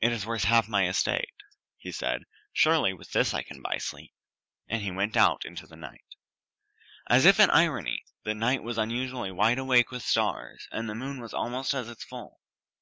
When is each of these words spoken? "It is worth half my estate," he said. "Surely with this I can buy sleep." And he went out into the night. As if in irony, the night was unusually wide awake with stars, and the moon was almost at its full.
"It 0.00 0.12
is 0.12 0.24
worth 0.24 0.44
half 0.44 0.66
my 0.66 0.88
estate," 0.88 1.34
he 1.76 1.92
said. 1.92 2.22
"Surely 2.54 2.94
with 2.94 3.10
this 3.10 3.34
I 3.34 3.42
can 3.42 3.60
buy 3.60 3.76
sleep." 3.76 4.14
And 4.66 4.80
he 4.80 4.90
went 4.90 5.14
out 5.14 5.44
into 5.44 5.66
the 5.66 5.76
night. 5.76 6.14
As 7.10 7.26
if 7.26 7.38
in 7.38 7.50
irony, 7.50 8.04
the 8.24 8.32
night 8.34 8.62
was 8.62 8.78
unusually 8.78 9.30
wide 9.30 9.58
awake 9.58 9.90
with 9.90 10.02
stars, 10.04 10.66
and 10.72 10.88
the 10.88 10.94
moon 10.94 11.20
was 11.20 11.34
almost 11.34 11.74
at 11.74 11.86
its 11.86 12.02
full. 12.02 12.40